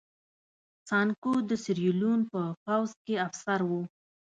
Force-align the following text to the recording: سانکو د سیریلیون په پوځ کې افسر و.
سانکو 0.89 1.33
د 1.49 1.51
سیریلیون 1.63 2.21
په 2.31 2.41
پوځ 2.63 2.89
کې 3.05 3.15
افسر 3.27 3.59
و. 3.69 3.71